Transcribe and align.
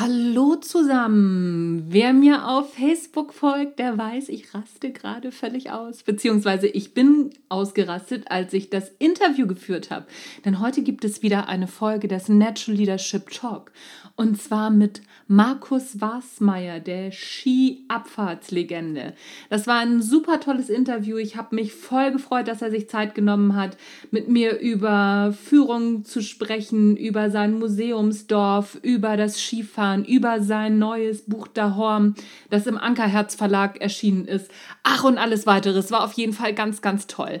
Hallo 0.00 0.54
zusammen! 0.54 1.86
Wer 1.88 2.12
mir 2.12 2.46
auf 2.46 2.72
Facebook 2.74 3.34
folgt, 3.34 3.80
der 3.80 3.98
weiß, 3.98 4.28
ich 4.28 4.54
raste 4.54 4.92
gerade 4.92 5.32
völlig 5.32 5.72
aus. 5.72 6.04
Beziehungsweise 6.04 6.68
ich 6.68 6.94
bin 6.94 7.30
ausgerastet, 7.48 8.30
als 8.30 8.52
ich 8.52 8.70
das 8.70 8.92
Interview 9.00 9.48
geführt 9.48 9.90
habe. 9.90 10.06
Denn 10.44 10.60
heute 10.60 10.82
gibt 10.82 11.04
es 11.04 11.22
wieder 11.22 11.48
eine 11.48 11.66
Folge 11.66 12.06
des 12.06 12.28
Natural 12.28 12.78
Leadership 12.78 13.28
Talk. 13.30 13.72
Und 14.18 14.42
zwar 14.42 14.70
mit 14.70 15.00
Markus 15.28 16.00
Wasmeier, 16.00 16.80
der 16.80 17.12
Ski-Abfahrtslegende. 17.12 19.14
Das 19.48 19.68
war 19.68 19.78
ein 19.78 20.02
super 20.02 20.40
tolles 20.40 20.68
Interview. 20.68 21.18
Ich 21.18 21.36
habe 21.36 21.54
mich 21.54 21.72
voll 21.72 22.10
gefreut, 22.10 22.48
dass 22.48 22.60
er 22.60 22.72
sich 22.72 22.90
Zeit 22.90 23.14
genommen 23.14 23.54
hat, 23.54 23.76
mit 24.10 24.28
mir 24.28 24.58
über 24.58 25.32
Führung 25.40 26.04
zu 26.04 26.20
sprechen, 26.20 26.96
über 26.96 27.30
sein 27.30 27.60
Museumsdorf, 27.60 28.80
über 28.82 29.16
das 29.16 29.38
Skifahren 29.38 30.04
über 30.04 30.42
sein 30.42 30.80
neues 30.80 31.26
Buch 31.26 31.46
Dahorm, 31.46 32.16
das 32.50 32.66
im 32.66 32.76
Ankerherz 32.76 33.36
Verlag 33.36 33.80
erschienen 33.80 34.24
ist. 34.24 34.50
Ach 34.82 35.04
und 35.04 35.16
alles 35.16 35.46
weitere. 35.46 35.78
Es 35.78 35.92
war 35.92 36.02
auf 36.02 36.14
jeden 36.14 36.32
Fall 36.32 36.54
ganz, 36.54 36.82
ganz 36.82 37.06
toll. 37.06 37.40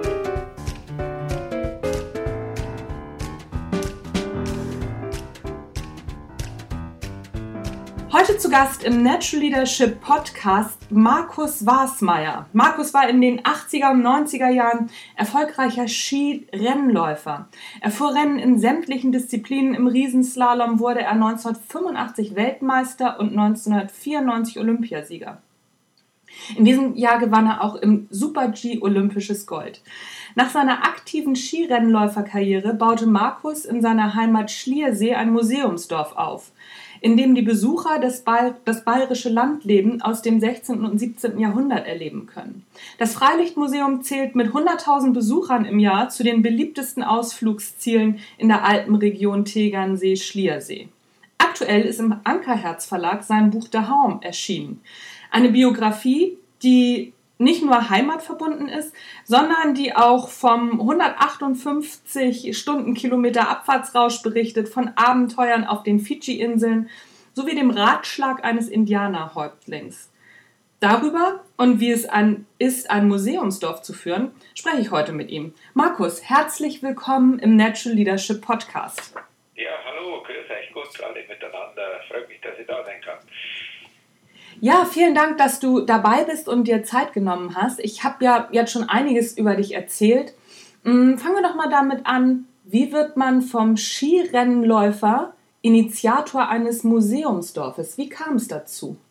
Zu 8.41 8.49
Gast 8.49 8.83
im 8.83 9.03
Natural 9.03 9.39
Leadership 9.39 10.01
Podcast 10.01 10.91
Markus 10.91 11.63
Wasmeier. 11.63 12.47
Markus 12.53 12.91
war 12.91 13.07
in 13.07 13.21
den 13.21 13.41
80er 13.41 13.91
und 13.91 14.01
90er 14.01 14.49
Jahren 14.49 14.89
erfolgreicher 15.15 15.87
Skirennläufer. 15.87 17.49
Er 17.81 17.91
fuhr 17.91 18.15
Rennen 18.15 18.39
in 18.39 18.57
sämtlichen 18.57 19.11
Disziplinen. 19.11 19.75
Im 19.75 19.85
Riesenslalom 19.85 20.79
wurde 20.79 21.01
er 21.01 21.11
1985 21.11 22.33
Weltmeister 22.33 23.19
und 23.19 23.37
1994 23.37 24.57
Olympiasieger. 24.57 25.39
In 26.57 26.65
diesem 26.65 26.95
Jahr 26.95 27.19
gewann 27.19 27.45
er 27.45 27.63
auch 27.63 27.75
im 27.75 28.07
Super-G 28.09 28.81
olympisches 28.81 29.45
Gold. 29.45 29.83
Nach 30.33 30.49
seiner 30.49 30.83
aktiven 30.85 31.35
Skirennläuferkarriere 31.35 32.73
baute 32.73 33.05
Markus 33.05 33.65
in 33.65 33.83
seiner 33.83 34.15
Heimat 34.15 34.49
Schliersee 34.49 35.13
ein 35.13 35.31
Museumsdorf 35.31 36.13
auf 36.15 36.51
in 37.01 37.17
dem 37.17 37.33
die 37.33 37.41
Besucher 37.41 37.99
das, 37.99 38.21
ba 38.21 38.55
das 38.63 38.85
bayerische 38.85 39.29
Landleben 39.29 40.01
aus 40.01 40.21
dem 40.21 40.39
16. 40.39 40.85
und 40.85 40.99
17. 40.99 41.39
Jahrhundert 41.39 41.87
erleben 41.87 42.27
können. 42.27 42.63
Das 42.99 43.13
Freilichtmuseum 43.15 44.03
zählt 44.03 44.35
mit 44.35 44.53
100.000 44.53 45.11
Besuchern 45.11 45.65
im 45.65 45.79
Jahr 45.79 46.09
zu 46.09 46.23
den 46.23 46.43
beliebtesten 46.43 47.03
Ausflugszielen 47.03 48.19
in 48.37 48.47
der 48.47 48.63
Alpenregion 48.63 49.45
Tegernsee-Schliersee. 49.45 50.89
Aktuell 51.39 51.81
ist 51.81 51.99
im 51.99 52.15
Ankerherz 52.23 52.85
Verlag 52.85 53.23
sein 53.23 53.49
Buch 53.49 53.67
Der 53.67 53.89
Haum 53.89 54.21
erschienen. 54.21 54.79
Eine 55.31 55.49
Biografie, 55.49 56.37
die 56.61 57.13
nicht 57.41 57.63
nur 57.63 57.89
heimatverbunden 57.89 58.69
ist, 58.69 58.93
sondern 59.25 59.73
die 59.73 59.95
auch 59.95 60.29
vom 60.29 60.79
158 60.79 62.57
Stundenkilometer 62.57 63.49
Abfahrtsrausch 63.49 64.21
berichtet, 64.21 64.69
von 64.69 64.91
Abenteuern 64.95 65.65
auf 65.65 65.83
den 65.83 65.99
Fidschi-Inseln 65.99 66.89
sowie 67.33 67.55
dem 67.55 67.71
Ratschlag 67.71 68.43
eines 68.43 68.69
Indianerhäuptlings. 68.69 70.11
Darüber 70.79 71.43
und 71.57 71.79
wie 71.79 71.91
es 71.91 72.07
an, 72.07 72.45
ist, 72.57 72.89
ein 72.89 73.07
Museumsdorf 73.07 73.81
zu 73.81 73.93
führen, 73.93 74.31
spreche 74.55 74.81
ich 74.81 74.91
heute 74.91 75.11
mit 75.11 75.29
ihm. 75.29 75.53
Markus, 75.73 76.23
herzlich 76.23 76.81
willkommen 76.81 77.39
im 77.39 77.55
Natural 77.55 77.95
Leadership 77.95 78.41
Podcast. 78.41 79.15
Ja, 79.55 79.71
hallo, 79.85 80.23
grüß 80.23 80.49
euch 80.49 80.73
gut 80.73 81.03
alle 81.03 81.21
miteinander. 81.27 82.01
Freut 82.07 82.27
mich, 82.27 82.41
dass 82.41 82.57
ich 82.59 82.65
da 82.65 82.83
sein 82.83 83.01
kann. 83.01 83.19
Ja, 84.63 84.85
vielen 84.85 85.15
Dank, 85.15 85.39
dass 85.39 85.59
du 85.59 85.81
dabei 85.81 86.23
bist 86.23 86.47
und 86.47 86.67
dir 86.67 86.83
Zeit 86.83 87.13
genommen 87.13 87.55
hast. 87.55 87.79
Ich 87.79 88.03
habe 88.03 88.23
ja 88.23 88.47
jetzt 88.51 88.71
schon 88.71 88.87
einiges 88.87 89.35
über 89.35 89.55
dich 89.55 89.73
erzählt. 89.73 90.35
Mm, 90.83 91.17
fangen 91.17 91.33
wir 91.33 91.41
doch 91.41 91.55
mal 91.55 91.71
damit 91.71 92.05
an. 92.05 92.45
Wie 92.65 92.91
wird 92.91 93.17
man 93.17 93.41
vom 93.41 93.75
Skirennläufer 93.75 95.33
Initiator 95.63 96.47
eines 96.47 96.83
Museumsdorfes? 96.83 97.97
Wie 97.97 98.07
kam 98.07 98.35
es 98.35 98.47
dazu? 98.47 99.01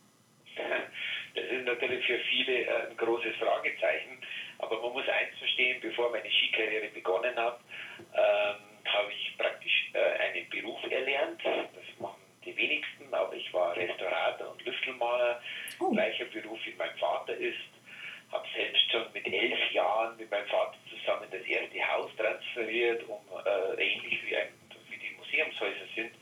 Das 1.35 1.45
ist 1.45 1.65
natürlich 1.65 2.05
für 2.07 2.19
viele 2.31 2.59
äh, 2.63 2.91
ein 2.91 2.97
großes 2.97 3.35
Fragezeichen. 3.37 4.19
Aber 4.59 4.81
man 4.83 4.93
muss 4.93 5.09
eins 5.09 5.37
verstehen, 5.37 5.79
bevor 5.83 6.11
meine 6.13 6.31
Skikarriere 6.31 6.89
begonnen 6.95 7.35
hat, 7.37 7.59
ähm, 8.15 8.57
habe 8.85 9.11
ich 9.11 9.37
praktisch 9.37 9.91
äh, 9.95 9.99
einen 9.99 10.49
Beruf 10.49 10.79
erlernt. 10.89 11.41
Das 11.45 12.01
machen 12.01 12.21
die 12.45 12.57
wenigsten, 12.57 13.00
aber 13.15 13.35
ich 13.35 13.53
war 13.53 13.77
Restaurator 13.77 14.51
und 14.51 14.65
Lüftelmaler, 14.65 15.41
oh. 15.79 15.91
gleicher 15.91 16.25
Beruf 16.27 16.59
wie 16.65 16.75
mein 16.75 16.97
Vater 16.99 17.35
ist. 17.35 17.59
Habe 18.33 18.47
selbst 18.55 18.91
schon 18.91 19.07
mit 19.13 19.27
elf 19.27 19.73
Jahren 19.73 20.17
mit 20.17 20.31
meinem 20.31 20.47
Vater 20.47 20.77
zusammen 20.89 21.27
das 21.31 21.43
erste 21.43 21.93
Haus 21.93 22.11
transferiert, 22.17 23.03
um 23.09 23.21
äh, 23.45 23.83
ähnlich 23.83 24.21
wie, 24.25 24.37
ein, 24.37 24.49
wie 24.89 24.97
die 24.99 25.17
Museumshäuser 25.17 25.87
sind, 25.97 26.15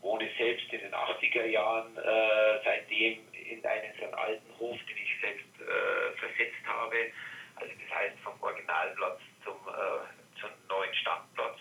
wohne 0.00 0.28
selbst 0.38 0.72
in 0.72 0.80
den 0.80 0.94
80er 0.94 1.44
Jahren 1.44 1.96
äh, 1.98 2.64
seitdem 2.64 3.18
in 3.32 3.64
einem 3.64 3.92
so 3.98 4.04
einen 4.04 4.14
alten 4.14 4.58
Hof, 4.58 4.78
den 4.88 4.96
ich 4.96 5.20
selbst 5.20 5.60
äh, 5.60 6.18
versetzt 6.18 6.64
habe. 6.66 6.96
Also 7.56 7.72
das 7.74 7.98
heißt 7.98 8.18
vom 8.24 8.42
Originalplatz 8.42 9.20
zum, 9.44 9.56
äh, 9.68 10.40
zum 10.40 10.50
neuen 10.68 10.94
Standplatz. 10.94 11.58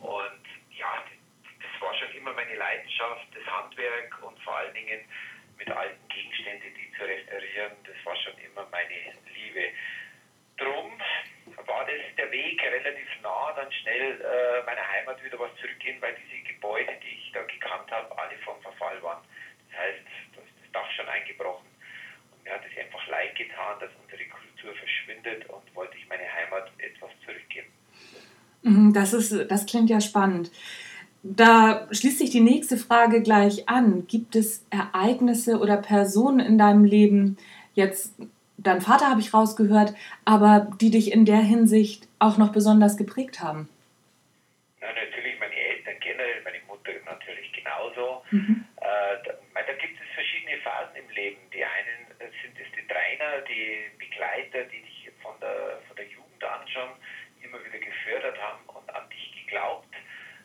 Und 0.00 0.46
ja, 0.70 1.02
war 1.82 1.94
schon 1.98 2.14
immer 2.16 2.32
meine 2.32 2.54
Leidenschaft, 2.54 3.26
das 3.34 3.44
Handwerk 3.44 4.22
und 4.22 4.38
vor 4.42 4.56
allen 4.56 4.74
Dingen 4.74 5.00
mit 5.58 5.68
alten 5.70 6.08
Gegenständen, 6.08 6.72
die 6.74 6.96
zu 6.96 7.04
restaurieren, 7.04 7.72
das 7.84 7.96
war 8.04 8.16
schon 8.16 8.38
immer 8.38 8.66
meine 8.70 8.94
Liebe. 9.34 9.74
Drum 10.56 10.92
war 11.66 11.84
das 11.84 12.00
der 12.16 12.30
Weg 12.30 12.62
relativ 13.02 13.22
nah, 13.22 13.52
dann 13.56 13.70
schnell 13.72 14.20
äh, 14.20 14.64
meiner 14.66 14.86
Heimat 14.86 15.22
wieder 15.24 15.38
was 15.38 15.50
zurückgehen, 15.60 16.00
weil 16.00 16.14
diese 16.14 16.42
Gebäude, 16.54 16.92
die 17.02 17.18
ich 17.18 17.32
da 17.32 17.42
gekannt 17.42 17.90
habe, 17.90 18.06
alle 18.18 18.38
vom 18.44 18.60
Verfall 18.62 19.02
waren. 19.02 19.22
Das 19.70 19.80
heißt, 19.80 20.06
da 20.34 20.40
ist 20.42 20.54
das 20.62 20.72
Dach 20.72 20.90
schon 20.94 21.08
eingebrochen. 21.08 21.66
Und 22.32 22.44
mir 22.44 22.52
hat 22.52 22.62
es 22.62 22.78
einfach 22.78 23.06
leid 23.08 23.34
getan, 23.36 23.78
dass 23.80 23.90
unsere 24.02 24.24
Kultur 24.28 24.74
verschwindet 24.74 25.48
und 25.50 25.62
wollte 25.74 25.96
ich 25.98 26.08
meine 26.08 26.24
Heimat 26.24 26.70
etwas 26.78 27.10
zurückgeben. 27.24 27.68
Mhm, 28.62 28.92
das, 28.92 29.12
ist, 29.12 29.50
das 29.50 29.66
klingt 29.66 29.90
ja 29.90 30.00
spannend. 30.00 30.50
Da 31.24 31.86
schließt 31.92 32.18
sich 32.18 32.30
die 32.30 32.40
nächste 32.40 32.76
Frage 32.76 33.22
gleich 33.22 33.68
an. 33.68 34.06
Gibt 34.08 34.34
es 34.34 34.66
Ereignisse 34.70 35.58
oder 35.58 35.76
Personen 35.76 36.40
in 36.40 36.58
deinem 36.58 36.84
Leben, 36.84 37.38
jetzt 37.74 38.16
dein 38.62 38.80
Vater 38.80 39.08
habe 39.08 39.20
ich 39.20 39.34
rausgehört, 39.34 39.94
aber 40.24 40.70
die 40.80 40.90
dich 40.90 41.12
in 41.12 41.24
der 41.24 41.40
Hinsicht 41.40 42.08
auch 42.18 42.38
noch 42.38 42.52
besonders 42.52 42.96
geprägt 42.96 43.40
haben? 43.40 43.68
Ja, 44.80 44.88
natürlich 44.88 45.38
meine 45.38 45.54
Eltern 45.54 45.94
generell, 46.00 46.42
meine 46.44 46.60
Mutter 46.66 46.92
natürlich 47.06 47.52
genauso. 47.52 48.22
Mhm. 48.30 48.64
Äh, 48.80 49.16
da, 49.24 49.32
da, 49.54 49.72
gibt 49.74 49.98
es 50.00 50.08
verschiedene 50.14 50.58
Phasen 50.58 50.96
im 50.96 51.10
Leben. 51.10 51.38
Die 51.54 51.64
einen 51.64 52.06
sind 52.18 52.54
es 52.58 52.68
die 52.74 52.86
Trainer, 52.86 53.42
die 53.48 53.90
Begleiter, 53.98 54.64
die 54.64 54.82
dich 54.82 55.10
von 55.22 55.34
der, 55.40 55.78
von 55.86 55.96
der 55.96 56.06
Jugend 56.06 56.42
an 56.42 56.66
schon 56.68 56.90
immer 57.42 57.58
wieder 57.64 57.78
gefördert 57.78 58.38
haben 58.40 58.64
und 58.66 58.88
an 58.94 59.08
dich 59.10 59.44
geglaubt 59.44 59.94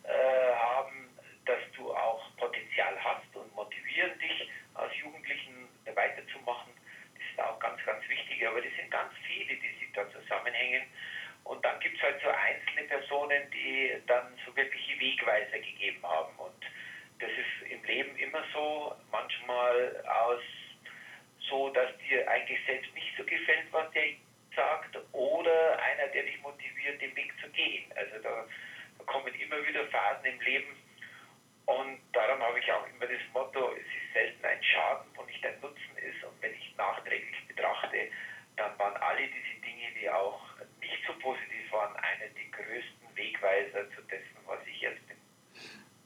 äh, 0.04 0.54
haben, 0.56 1.10
dass 1.46 1.62
du 1.76 1.94
auch 1.94 2.22
Potenzial 2.38 2.94
hast 3.04 3.36
und 3.36 3.54
motivieren 3.56 4.18
dich 4.20 4.50
als 4.76 4.94
Jugendlichen 4.98 5.68
weiterzumachen. 5.96 6.74
Das 7.16 7.24
ist 7.32 7.40
auch 7.40 7.60
ganz, 7.60 7.84
ganz 7.86 8.08
wichtig. 8.08 8.46
Aber 8.48 8.62
das 8.62 8.74
sind 8.76 8.92
ganz 8.92 9.14
viele, 9.26 9.56
die 9.56 9.72
sich 9.80 9.92
da 9.94 10.06
zusammenhängen. 10.12 10.84
Und 11.44 11.64
dann 11.64 11.80
gibt 11.80 11.98
es 11.98 12.04
halt 12.04 12.22
so 12.22 12.30
einzelne 12.30 12.88
Personen, 12.88 13.50
die 13.52 13.96
dann 14.06 14.28
so 14.46 14.56
wirkliche 14.56 15.00
Wegweiser 15.00 15.60
gegeben 15.60 16.04
haben. 16.04 16.36
Und 16.38 16.62
das 17.20 17.32
ist 17.32 17.72
im 17.72 17.84
Leben 17.84 18.16
immer 18.18 18.44
so, 18.58 18.96
manchmal 19.12 20.04
aus 20.26 20.42
so, 21.50 21.70
dass 21.70 21.96
dir 22.10 22.28
eigentlich 22.28 22.60
selbst 22.66 22.94
nicht 22.94 23.16
so 23.16 23.24
gefällt, 23.24 23.72
was 23.72 23.90
der 23.92 24.04
sagt, 24.56 24.98
oder 25.14 25.80
einer, 25.80 26.08
der 26.12 26.24
dich 26.24 26.42
motiviert, 26.42 27.00
den 27.00 27.16
Weg 27.16 27.32
zu 27.40 27.48
gehen. 27.52 27.86
Also 27.96 28.18
da 28.24 28.46
immer 29.48 29.66
wieder 29.66 29.86
Phasen 29.88 30.26
im 30.26 30.42
Leben 30.42 30.76
und 31.66 32.00
darum 32.14 32.42
habe 32.42 32.60
ich 32.60 32.72
auch 32.72 32.86
immer 32.88 33.08
das 33.08 33.22
Motto, 33.34 33.74
es 33.74 33.86
ist 33.86 34.14
selten 34.14 34.46
ein 34.46 34.64
Schaden, 34.64 35.08
wo 35.16 35.24
nicht 35.24 35.46
ein 35.46 35.60
Nutzen 35.62 35.98
ist 35.98 36.24
und 36.24 36.42
wenn 36.42 36.54
ich 36.54 36.76
nachträglich 36.76 37.48
betrachte, 37.48 38.10
dann 38.58 38.78
waren 38.80 38.98
alle 38.98 39.28
diese 39.28 39.62
Dinge, 39.62 39.92
die 40.00 40.10
auch 40.10 40.42
nicht 40.82 41.00
so 41.06 41.14
positiv 41.20 41.72
waren, 41.72 41.96
einer 41.98 42.28
der 42.28 42.50
größten 42.52 43.16
Wegweiser 43.16 43.90
zu 43.96 44.02
dessen, 44.04 44.38
was 44.46 44.60
ich 44.66 44.82
jetzt 44.82 45.08
bin. 45.08 45.18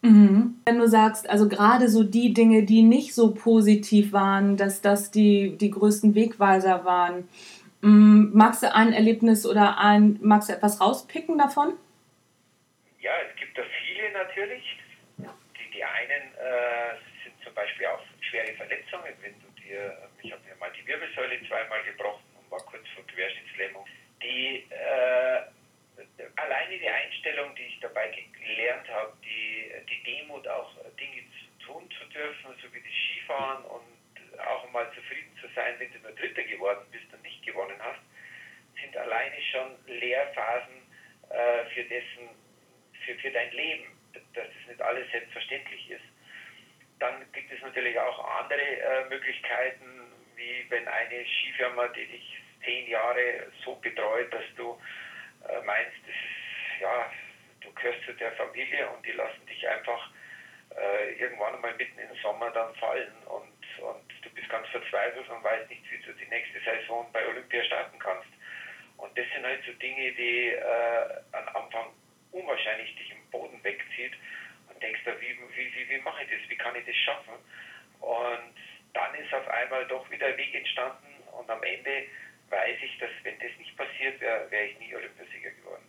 Mhm. 0.02 0.56
Wenn 0.66 0.80
du 0.80 0.88
sagst, 0.88 1.30
also 1.30 1.48
gerade 1.48 1.88
so 1.88 2.04
die 2.04 2.34
Dinge, 2.34 2.64
die 2.64 2.82
nicht 2.82 3.14
so 3.14 3.34
positiv 3.34 4.14
waren, 4.14 4.58
dass 4.58 4.82
das 4.82 5.12
die, 5.12 5.58
die 5.58 5.70
größten 5.70 6.16
Wegweiser 6.16 6.86
waren, 6.86 7.30
mm, 7.82 8.36
magst 8.36 8.64
du 8.64 8.74
ein 8.74 8.94
Erlebnis 8.94 9.46
oder 9.46 9.78
ein, 9.78 10.18
magst 10.22 10.50
du 10.50 10.54
etwas 10.54 10.82
rauspicken 10.82 11.38
davon? 11.38 11.74
Ja, 13.00 13.12
es 13.30 13.36
gibt 13.40 13.56
da 13.58 13.62
viele 13.62 14.12
natürlich. 14.12 14.64
Die, 15.18 15.78
die 15.78 15.84
einen 15.84 16.34
äh, 16.34 16.98
sind 17.24 17.36
zum 17.44 17.54
Beispiel 17.54 17.86
auch 17.86 18.02
schwere 18.22 18.54
Verletzungen, 18.58 19.14
wenn 19.22 19.34
du 19.38 19.62
dir, 19.62 19.98
ich 20.24 20.32
habe 20.32 20.42
mir 20.50 20.56
mal 20.60 20.72
die 20.74 20.88
Wirbelsäule 20.88 21.38
zweimal 21.48 21.84
gebrochen 21.84 22.26
und 22.42 22.50
war 22.50 22.60
kurz 22.66 22.88
vor 22.96 23.06
Querschnittslähmung. 23.06 23.86
Die 24.24 24.66
äh, 24.70 25.42
alleine 26.36 26.78
die 26.78 26.90
Einstellung, 26.90 27.56
die 27.56 27.64
ich 27.64 27.80
dabei 27.80 28.10
gelernt 28.10 28.88
habe, 28.90 29.14
die, 29.24 29.72
die 29.90 30.04
Demut, 30.04 30.48
auch 30.48 30.72
Dinge 31.00 31.24
tun 31.66 31.90
zu 31.92 32.06
dürfen, 32.06 32.56
so 32.62 32.74
wie 32.74 32.82
das 32.82 32.92
Skifahren 32.92 33.64
und 33.66 34.40
auch 34.40 34.70
mal 34.72 34.92
zufrieden 34.94 35.36
zu 35.40 35.48
sein, 35.56 35.76
wenn 35.80 35.92
du 35.92 36.00
nur 36.00 36.12
Dritter 36.14 36.44
geworden 36.44 36.86
bist 36.92 37.06
und 37.14 37.22
nicht 37.22 37.46
gewonnen 37.46 37.78
hast, 37.80 38.02
sind 38.82 38.96
alleine 38.98 39.36
schon 39.52 39.76
Lehrphasen 39.88 40.82
äh, 41.30 41.66
für, 41.74 41.84
dessen, 41.84 42.30
für, 43.06 43.16
für 43.16 43.32
dein 43.32 43.52
Leben, 43.52 43.86
dass 44.14 44.24
das 44.34 44.68
nicht 44.68 44.82
alles 44.82 45.10
selbstverständlich 45.12 45.92
ist. 45.92 46.04
Dann 47.00 47.26
gibt 47.34 47.52
es 47.52 47.62
natürlich 47.62 47.98
auch 48.00 48.40
andere 48.40 48.62
äh, 48.62 49.10
Möglichkeiten, 49.10 50.12
wie 50.36 50.66
wenn 50.70 50.88
eine 50.88 51.26
Skifirma, 51.26 51.88
die 51.90 52.06
dich 52.06 52.38
zehn 52.64 52.88
Jahre 52.88 53.52
so 53.64 53.76
betreut, 53.76 54.32
dass 54.34 54.44
du 54.56 54.80
äh, 55.48 55.62
meinst, 55.66 55.98
ist, 56.08 56.82
ja, 56.82 57.12
du 57.62 57.74
gehörst 57.74 58.04
zu 58.06 58.14
der 58.14 58.32
Familie 58.34 58.90
und 58.90 59.06
die 59.06 59.12
lassen 59.12 59.46
dich 59.48 59.68
einfach 59.68 60.10
äh, 60.76 61.14
irgendwann 61.14 61.60
mal 61.62 61.74
mitten 61.76 62.00
im 62.00 62.16
Sommer 62.22 62.50
dann 62.52 62.74
fallen 62.76 63.14
und, 63.26 63.84
und 63.84 64.08
du 64.22 64.30
bist 64.32 64.50
ganz 64.50 64.68
verzweifelt 64.70 65.28
und 65.30 65.44
weißt 65.44 65.70
nicht, 65.70 65.84
wie 65.92 66.02
du 66.04 66.14
die 66.14 66.28
nächste 66.28 66.60
Saison 66.62 67.10
bei 67.12 67.26
Olympia 67.28 67.64
starten 67.64 68.00
kannst. 68.00 68.30
Und 68.98 69.18
das 69.18 69.26
sind 69.34 69.46
halt 69.46 69.64
so 69.66 69.74
Dinge, 69.74 70.12
die 70.14 70.50
äh, 70.50 71.22
am 71.32 71.48
Anfang 71.56 71.88
unwahrscheinlich 72.32 72.96
dich 72.96 73.12
im 73.12 73.30
Boden 73.32 73.62
wegzieht 73.64 74.14
und 74.70 74.82
denkst 74.82 75.02
da, 75.06 75.20
wie, 75.20 75.38
wie, 75.56 75.74
wie, 75.76 75.90
wie 75.90 76.02
mache 76.02 76.24
ich 76.24 76.30
das, 76.30 76.50
wie 76.50 76.58
kann 76.58 76.76
ich 76.76 76.86
das 76.86 76.96
schaffen? 76.96 77.34
Und 78.00 78.56
dann 78.94 79.16
ist 79.16 79.34
auf 79.34 79.48
einmal 79.48 79.86
doch 79.88 80.10
wieder 80.10 80.28
ein 80.28 80.38
Weg 80.38 80.54
entstanden 80.54 81.24
und 81.32 81.50
am 81.50 81.64
Ende 81.64 82.06
weiß 82.52 82.78
ich, 82.84 82.98
dass 83.00 83.10
wenn 83.24 83.40
das 83.40 83.58
nicht 83.58 83.76
passiert 83.78 84.20
wäre, 84.20 84.50
wäre 84.52 84.66
ich 84.66 84.80
nie 84.80 84.94
Olympiasieger 84.96 85.52
geworden. 85.52 85.84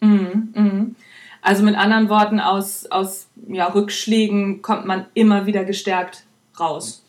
Mhm, 0.00 0.52
mhm. 0.54 0.96
Also 1.40 1.64
mit 1.64 1.76
anderen 1.76 2.08
Worten, 2.08 2.40
aus, 2.40 2.86
aus 2.90 3.30
ja, 3.48 3.66
Rückschlägen 3.66 4.62
kommt 4.62 4.86
man 4.86 5.10
immer 5.14 5.46
wieder 5.46 5.64
gestärkt 5.64 6.24
raus. 6.58 7.04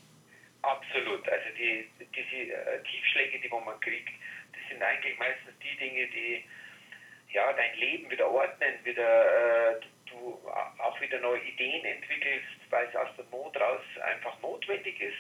Absolut. 0.62 1.28
Also 1.28 1.46
die, 1.58 1.88
diese 2.00 2.54
äh, 2.54 2.84
Tiefschläge, 2.84 3.40
die 3.40 3.50
man 3.50 3.80
kriegt, 3.80 4.10
das 4.54 4.62
sind 4.70 4.82
eigentlich 4.82 5.18
meistens 5.20 5.54
die 5.62 5.78
Dinge, 5.78 6.08
die 6.08 6.44
ja, 7.34 7.52
dein 7.54 7.78
Leben 7.80 8.10
wieder 8.10 8.32
ordnen, 8.32 8.74
wieder 8.84 9.74
äh, 9.74 9.82
du 10.10 10.40
auch 10.80 11.02
wieder 11.02 11.20
neue 11.20 11.42
Ideen 11.42 11.84
entwickelst, 11.84 12.48
weil 12.70 12.88
es 12.88 12.96
aus 12.96 13.10
der 13.18 13.26
Not 13.32 13.60
raus 13.60 13.84
einfach 14.04 14.40
notwendig 14.42 15.00
ist 15.02 15.18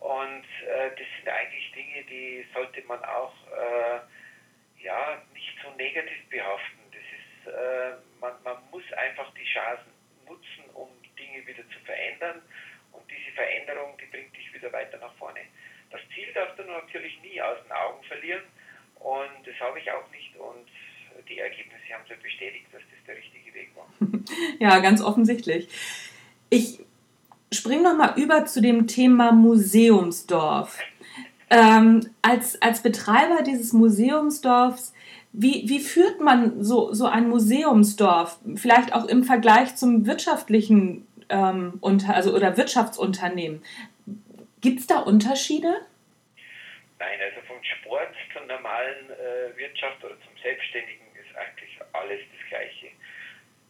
und 0.00 0.44
äh, 0.66 0.90
das 0.96 1.06
sind 1.16 1.28
eigentlich 1.28 1.72
Dinge, 1.72 2.04
die 2.04 2.46
sollte 2.54 2.82
man 2.82 3.04
auch 3.04 3.34
äh, 3.52 4.00
ja, 4.82 5.22
nicht 5.34 5.54
so 5.62 5.70
negativ 5.76 6.26
behaften. 6.30 6.80
Das 6.90 7.04
ist, 7.04 7.54
äh, 7.54 8.00
man, 8.18 8.32
man 8.42 8.56
muss 8.70 8.82
einfach 8.96 9.30
die 9.34 9.44
Chancen 9.44 9.92
nutzen, 10.26 10.64
um 10.72 10.88
Dinge 11.18 11.46
wieder 11.46 11.62
zu 11.68 11.78
verändern. 11.84 12.40
Und 12.92 13.04
diese 13.10 13.30
Veränderung, 13.34 13.96
die 14.00 14.06
bringt 14.06 14.34
dich 14.34 14.52
wieder 14.54 14.72
weiter 14.72 14.96
nach 14.98 15.14
vorne. 15.16 15.40
Das 15.90 16.00
Ziel 16.14 16.32
darfst 16.32 16.58
du 16.58 16.64
natürlich 16.64 17.20
nie 17.20 17.40
aus 17.42 17.58
den 17.62 17.72
Augen 17.72 18.02
verlieren. 18.04 18.42
Und 18.96 19.46
das 19.46 19.54
habe 19.60 19.78
ich 19.80 19.90
auch 19.92 20.10
nicht. 20.10 20.34
Und 20.36 20.66
die 21.28 21.38
Ergebnisse 21.38 21.92
haben 21.92 22.04
so 22.08 22.14
bestätigt, 22.22 22.66
dass 22.72 22.82
das 22.90 23.04
der 23.06 23.16
richtige 23.16 23.52
Weg 23.52 23.70
war. 23.76 23.88
ja, 24.58 24.78
ganz 24.80 25.02
offensichtlich. 25.02 25.68
Ich 26.48 26.80
spring 27.52 27.82
noch 27.82 27.96
mal 27.96 28.14
über 28.16 28.44
zu 28.46 28.60
dem 28.60 28.86
Thema 28.86 29.32
Museumsdorf. 29.32 30.78
Ähm, 31.50 32.08
als, 32.22 32.60
als 32.62 32.82
Betreiber 32.82 33.42
dieses 33.42 33.72
Museumsdorfs, 33.72 34.94
wie, 35.32 35.68
wie 35.68 35.80
führt 35.80 36.20
man 36.20 36.62
so, 36.62 36.92
so 36.92 37.06
ein 37.06 37.28
Museumsdorf? 37.28 38.38
Vielleicht 38.56 38.92
auch 38.92 39.06
im 39.06 39.24
Vergleich 39.24 39.76
zum 39.76 40.06
wirtschaftlichen 40.06 41.06
ähm, 41.28 41.78
unter, 41.80 42.14
also, 42.14 42.34
oder 42.34 42.56
Wirtschaftsunternehmen. 42.56 43.62
Gibt 44.60 44.80
es 44.80 44.86
da 44.86 44.98
Unterschiede? 45.00 45.86
Nein, 46.98 47.18
also 47.24 47.46
vom 47.46 47.62
Sport 47.64 48.14
zur 48.32 48.42
normalen 48.46 49.10
äh, 49.10 49.56
Wirtschaft 49.56 50.04
oder 50.04 50.14
zum 50.20 50.36
Selbstständigen 50.42 51.06
ist 51.14 51.34
eigentlich 51.34 51.78
alles 51.92 52.20
das 52.36 52.48
Gleiche. 52.48 52.88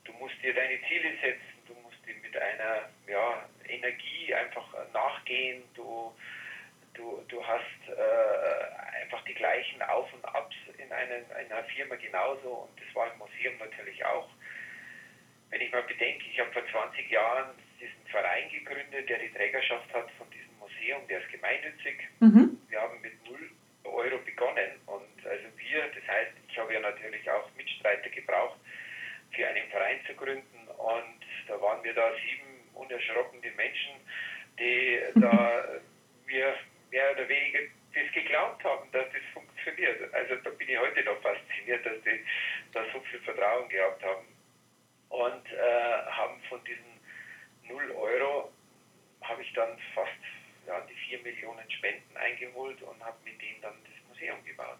Du 0.04 0.12
musst 0.18 0.34
dir 0.42 0.52
deine 0.52 0.80
Ziele 0.88 1.12
setzen, 1.22 1.54
du 1.68 1.74
musst 1.84 1.98
die 2.08 2.14
mit 2.26 2.36
einer 2.36 2.88
ja, 3.06 3.46
Energie 3.80 4.34
einfach 4.34 4.66
nachgehen. 4.92 5.62
Du, 5.74 6.12
du, 6.94 7.24
du 7.28 7.44
hast 7.46 7.88
äh, 7.88 9.02
einfach 9.02 9.22
die 9.24 9.34
gleichen 9.34 9.82
Auf 9.82 10.12
und 10.12 10.24
Abs 10.24 10.54
in, 10.78 10.92
einen, 10.92 11.24
in 11.24 11.52
einer 11.52 11.64
Firma 11.64 11.96
genauso 11.96 12.68
und 12.68 12.80
das 12.80 12.94
war 12.94 13.12
im 13.12 13.18
Museum 13.18 13.56
natürlich 13.58 14.04
auch. 14.04 14.28
Wenn 15.50 15.60
ich 15.60 15.72
mal 15.72 15.82
bedenke, 15.82 16.24
ich 16.30 16.38
habe 16.38 16.52
vor 16.52 16.62
20 16.66 17.10
Jahren 17.10 17.50
diesen 17.80 18.06
Verein 18.06 18.48
gegründet, 18.50 19.08
der 19.08 19.18
die 19.18 19.32
Trägerschaft 19.32 19.92
hat 19.92 20.10
von 20.12 20.30
diesem 20.30 20.56
Museum, 20.58 21.06
der 21.08 21.20
ist 21.20 21.30
gemeinnützig. 21.30 21.96
Mhm. 22.20 22.58
Wir 22.68 22.80
haben 22.80 23.00
mit 23.00 23.24
0 23.24 23.50
Euro 23.84 24.18
begonnen 24.18 24.70
und 24.86 25.26
also 25.26 25.44
wir, 25.56 25.82
das 25.88 26.06
heißt, 26.06 26.32
ich 26.48 26.58
habe 26.58 26.74
ja 26.74 26.80
natürlich 26.80 27.28
auch 27.30 27.48
Mitstreiter 27.56 28.10
gebraucht, 28.10 28.58
für 29.32 29.46
einen 29.46 29.68
Verein 29.70 29.98
zu 30.06 30.14
gründen 30.14 30.68
und 30.68 31.20
da 31.48 31.60
waren 31.60 31.82
wir 31.82 31.94
da 31.94 32.12
sieben 32.14 32.49
unerschrocken 32.80 33.40
die 33.42 33.50
Menschen, 33.50 33.92
die 34.58 34.98
da 35.20 35.64
mir 36.26 36.54
mehr 36.90 37.12
oder 37.12 37.28
weniger 37.28 37.60
das 37.94 38.12
geglaubt 38.12 38.62
haben, 38.64 38.90
dass 38.92 39.06
das 39.12 39.22
funktioniert. 39.34 40.14
Also 40.14 40.36
da 40.36 40.50
bin 40.50 40.68
ich 40.68 40.78
heute 40.78 41.02
noch 41.04 41.20
fasziniert, 41.22 41.84
dass 41.84 42.00
die 42.04 42.24
da 42.72 42.84
so 42.92 43.00
viel 43.00 43.20
Vertrauen 43.20 43.68
gehabt 43.68 44.02
haben. 44.04 44.26
Und 45.08 45.52
äh, 45.52 46.10
haben 46.10 46.40
von 46.48 46.60
diesen 46.64 47.00
0 47.68 47.90
Euro, 47.92 48.52
habe 49.22 49.42
ich 49.42 49.52
dann 49.54 49.76
fast 49.94 50.10
ja, 50.66 50.80
die 50.88 50.94
4 50.94 51.22
Millionen 51.22 51.68
Spenden 51.70 52.16
eingeholt 52.16 52.80
und 52.82 53.04
habe 53.04 53.16
mit 53.24 53.40
denen 53.42 53.60
dann 53.60 53.74
das 53.84 54.08
Museum 54.08 54.44
gebaut. 54.44 54.78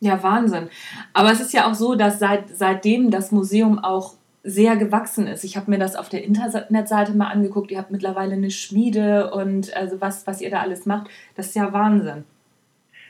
Ja, 0.00 0.22
Wahnsinn. 0.22 0.68
Aber 1.14 1.30
es 1.30 1.40
ist 1.40 1.54
ja 1.54 1.70
auch 1.70 1.74
so, 1.74 1.94
dass 1.94 2.18
seit, 2.18 2.48
seitdem 2.48 3.10
das 3.10 3.30
Museum 3.30 3.78
auch 3.78 4.14
sehr 4.42 4.76
gewachsen 4.76 5.26
ist. 5.26 5.44
Ich 5.44 5.56
habe 5.56 5.70
mir 5.70 5.78
das 5.78 5.94
auf 5.94 6.08
der 6.08 6.24
Internetseite 6.24 7.12
mal 7.12 7.30
angeguckt. 7.30 7.70
Ihr 7.70 7.78
habt 7.78 7.90
mittlerweile 7.90 8.34
eine 8.34 8.50
Schmiede 8.50 9.30
und 9.30 9.74
also 9.74 10.00
was, 10.00 10.26
was 10.26 10.40
ihr 10.40 10.50
da 10.50 10.60
alles 10.60 10.84
macht, 10.86 11.10
das 11.36 11.48
ist 11.48 11.56
ja 11.56 11.72
Wahnsinn. 11.72 12.24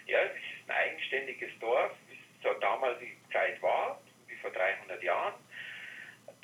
Ja, 0.06 0.18
es 0.20 0.36
ist 0.36 0.68
ein 0.68 0.76
eigenständiges 0.76 1.50
Dorf, 1.60 1.92
wie 2.08 2.16
es 2.16 2.42
zur 2.42 2.58
damaligen 2.60 3.16
Zeit 3.32 3.60
war, 3.62 4.00
wie 4.28 4.36
vor 4.36 4.50
300 4.50 5.02
Jahren. 5.02 5.34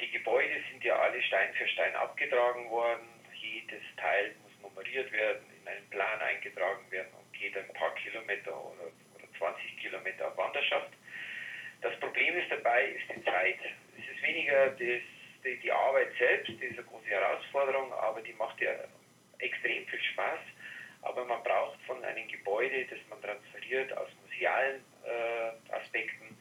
Die 0.00 0.10
Gebäude 0.10 0.54
sind 0.72 0.82
ja 0.82 0.96
alle 0.96 1.20
Stein 1.22 1.52
für 1.52 1.68
Stein 1.68 1.94
abgetragen 1.94 2.70
worden. 2.70 3.08
Jedes 3.34 3.82
Teil 3.96 4.32
muss 4.42 4.52
nummeriert 4.62 5.12
werden, 5.12 5.44
in 5.60 5.68
einen 5.68 5.86
Plan 5.90 6.20
eingetragen 6.20 6.90
werden 6.90 7.12
und 7.12 7.32
geht 7.38 7.56
ein 7.56 7.68
paar 7.74 7.94
Kilometer 7.96 8.56
oder, 8.56 8.88
oder 9.16 9.26
20 9.36 9.76
Kilometer 9.76 10.28
auf 10.28 10.36
Wanderschaft. 10.38 10.92
Das 11.82 11.94
Problem 12.00 12.38
ist 12.38 12.50
dabei, 12.50 12.96
ist 12.96 13.04
die 13.14 13.24
Zeit 13.24 13.58
ist 14.18 14.26
weniger 14.26 14.70
das, 14.70 15.02
die, 15.44 15.56
die 15.62 15.72
Arbeit 15.72 16.08
selbst, 16.18 16.48
die 16.48 16.66
ist 16.66 16.78
eine 16.78 16.86
große 16.86 17.06
Herausforderung, 17.06 17.92
aber 17.92 18.20
die 18.22 18.32
macht 18.34 18.60
ja 18.60 18.70
extrem 19.38 19.86
viel 19.86 20.02
Spaß. 20.12 20.40
Aber 21.02 21.24
man 21.24 21.42
braucht 21.44 21.78
von 21.86 22.02
einem 22.04 22.26
Gebäude, 22.28 22.84
das 22.90 22.98
man 23.08 23.22
transferiert 23.22 23.96
aus 23.96 24.08
musealen 24.26 24.82
äh, 25.04 25.72
Aspekten, 25.72 26.36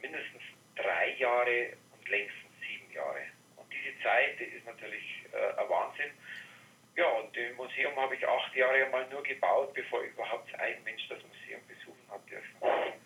mindestens 0.00 0.42
drei 0.76 1.14
Jahre 1.18 1.72
und 1.96 2.08
längstens 2.08 2.52
sieben 2.60 2.92
Jahre. 2.92 3.22
Und 3.56 3.66
diese 3.72 3.98
Zeit 4.02 4.38
die 4.38 4.44
ist 4.44 4.66
natürlich 4.66 5.24
äh, 5.32 5.58
ein 5.58 5.68
Wahnsinn. 5.68 6.10
Ja, 6.96 7.08
und 7.08 7.36
im 7.36 7.56
Museum 7.56 7.96
habe 7.96 8.14
ich 8.14 8.28
acht 8.28 8.54
Jahre 8.54 8.86
mal 8.90 9.08
nur 9.08 9.22
gebaut, 9.22 9.72
bevor 9.74 10.02
überhaupt 10.02 10.54
ein 10.60 10.76
Mensch 10.84 11.08
das 11.08 11.18
Museum 11.24 11.60
besuchen 11.66 12.06
hat 12.08 12.22
dürfen. 12.30 12.54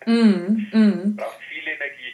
Mm, 0.05 0.77
mm. 0.77 1.15
Braucht 1.15 1.41
viel 1.45 1.67
Energie. 1.67 2.13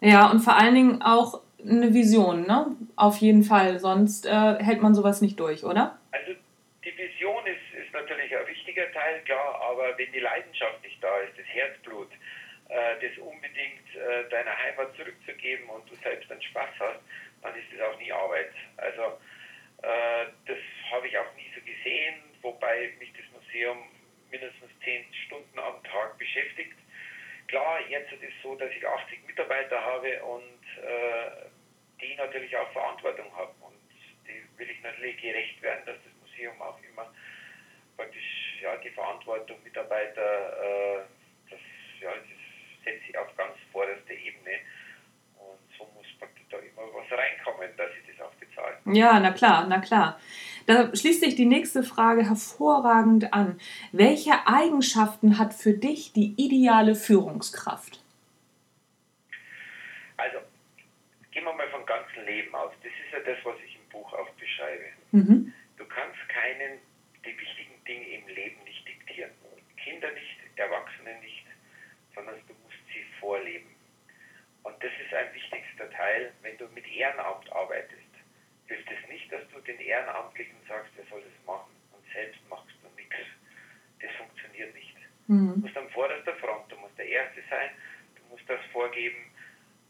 Ja, 0.00 0.30
und 0.30 0.40
vor 0.40 0.56
allen 0.56 0.74
Dingen 0.74 1.02
auch 1.02 1.42
eine 1.64 1.92
Vision, 1.92 2.46
ne? 2.46 2.76
Auf 2.96 3.18
jeden 3.18 3.42
Fall, 3.42 3.78
sonst 3.78 4.26
äh, 4.26 4.62
hält 4.62 4.82
man 4.82 4.94
sowas 4.94 5.20
nicht 5.20 5.38
durch, 5.40 5.64
oder? 5.64 5.98
Also 6.12 6.32
die 6.84 6.96
Vision 6.96 7.44
ist, 7.46 7.84
ist 7.84 7.92
natürlich 7.92 8.36
ein 8.36 8.46
wichtiger 8.46 8.90
Teil, 8.92 9.20
klar, 9.24 9.60
aber 9.70 9.96
wenn 9.98 10.12
die 10.12 10.20
Leidenschaft 10.20 10.82
nicht 10.82 11.02
da 11.02 11.18
ist, 11.18 11.38
das 11.38 11.46
Herzblut, 11.46 12.08
äh, 12.68 12.94
das 13.00 13.18
unbedingt 13.18 13.88
äh, 13.94 14.28
deiner 14.30 14.56
Heimat 14.56 14.94
zurückzugeben 14.96 15.68
und 15.68 15.88
du 15.90 15.94
selbst 16.02 16.30
einen 16.30 16.42
Spaß 16.42 16.70
hast, 16.78 17.00
dann 17.42 17.54
ist 17.54 17.66
das 17.72 17.88
auch 17.88 17.98
nie 17.98 18.12
Arbeit. 18.12 18.52
Also 18.76 19.18
äh, 19.82 20.26
das 20.46 20.58
habe 20.92 21.08
ich 21.08 21.18
auch 21.18 21.34
nie 21.36 21.50
so 21.54 21.60
gesehen, 21.60 22.22
wobei 22.42 22.92
mich 22.98 23.12
das 23.12 23.26
Museum 23.32 23.78
mindestens 24.30 24.70
zehn 24.84 25.04
Stunden 25.26 25.58
am 25.58 25.82
Tag 25.84 26.18
beschäftigt. 26.18 26.76
Klar, 27.48 27.80
jetzt 27.88 28.12
ist 28.12 28.22
es 28.22 28.42
so, 28.42 28.54
dass 28.56 28.70
ich 28.70 28.86
80 28.86 29.26
Mitarbeiter 29.26 29.80
habe 29.80 30.22
und 30.24 30.60
äh, 30.82 31.46
die 32.00 32.14
natürlich 32.16 32.56
auch 32.56 32.70
Verantwortung 32.72 33.26
haben. 33.36 33.54
Und 33.60 33.76
die 34.26 34.42
will 34.58 34.70
ich 34.70 34.82
natürlich 34.82 35.20
gerecht 35.20 35.62
werden, 35.62 35.86
dass 35.86 35.96
das 35.96 36.12
Museum 36.20 36.60
auch 36.60 36.78
immer 36.82 37.12
praktisch 37.96 38.58
ja, 38.62 38.76
die 38.76 38.90
Verantwortung 38.90 39.56
Mitarbeiter, 39.62 40.20
äh, 40.20 41.02
das, 41.50 41.60
ja, 42.00 42.10
das 42.10 42.84
setze 42.84 43.02
ich 43.08 43.18
auf 43.18 43.34
ganz 43.36 43.54
vorderste 43.72 44.12
Ebene. 44.12 44.58
Und 45.38 45.58
so 45.78 45.84
muss 45.94 46.06
praktisch 46.18 46.44
da 46.50 46.58
immer 46.58 46.92
was 46.94 47.10
reinkommen, 47.18 47.70
dass 47.76 47.90
ich 47.90 48.16
das 48.16 48.26
auch 48.26 48.34
bezahle. 48.34 48.76
Ja, 48.86 49.20
na 49.20 49.30
klar, 49.32 49.66
na 49.68 49.78
klar. 49.80 50.20
Da 50.66 50.94
schließt 50.94 51.20
sich 51.20 51.36
die 51.36 51.46
nächste 51.46 51.84
Frage 51.84 52.28
hervorragend 52.28 53.32
an. 53.32 53.60
Welche 53.92 54.32
Eigenschaften 54.46 55.38
hat 55.38 55.54
für 55.54 55.72
dich 55.72 56.12
die 56.12 56.34
ideale 56.36 56.96
Führungskraft? 56.96 58.02
Also, 60.16 60.38
gehen 61.30 61.44
wir 61.44 61.52
mal 61.52 61.68
vom 61.70 61.86
ganzen 61.86 62.24
Leben 62.26 62.52
aus. 62.54 62.72
Das 62.82 62.90
ist 62.90 63.12
ja 63.12 63.20
das, 63.20 63.38
was 63.44 63.54
ich 63.64 63.76
im 63.76 63.88
Buch 63.90 64.12
auch 64.12 64.28
beschreibe. 64.30 64.84
Mhm. 65.12 65.52
Du 65.76 65.84
kannst 65.84 66.18
keinen 66.28 66.78
die 67.24 67.38
wichtigen 67.38 67.84
Dinge 67.86 68.06
im 68.18 68.26
Leben 68.34 68.62
nicht 68.64 68.86
diktieren. 68.88 69.30
Kinder 69.76 70.10
nicht, 70.12 70.36
Erwachsene 70.56 71.14
nicht, 71.20 71.46
sondern 72.14 72.34
du 72.48 72.54
musst 72.64 72.82
sie 72.88 73.04
vorleben. 73.20 73.70
Und 74.64 74.74
das 74.82 74.90
ist 75.04 75.14
ein 75.14 75.32
wichtigster 75.32 75.88
Teil, 75.90 76.32
wenn 76.42 76.56
du 76.58 76.66
mit 76.74 76.86
Ehrenamt 76.88 77.52
arbeitest 77.52 78.05
hilft 78.66 78.90
es 78.90 79.08
nicht, 79.08 79.32
dass 79.32 79.42
du 79.52 79.60
den 79.60 79.78
Ehrenamtlichen 79.80 80.56
sagst, 80.68 80.92
er 80.98 81.04
soll 81.06 81.22
das 81.22 81.46
machen 81.46 81.70
und 81.92 82.04
selbst 82.12 82.40
machst 82.48 82.74
du 82.82 82.88
nichts. 82.96 83.16
Das 84.00 84.10
funktioniert 84.12 84.74
nicht. 84.74 84.96
Mhm. 85.28 85.54
Du 85.54 85.60
musst 85.60 85.76
am 85.76 85.88
vorderster 85.90 86.34
Front, 86.36 86.70
du 86.70 86.76
musst 86.76 86.98
der 86.98 87.08
Erste 87.08 87.42
sein, 87.48 87.70
du 88.16 88.22
musst 88.30 88.48
das 88.48 88.60
vorgeben, 88.72 89.30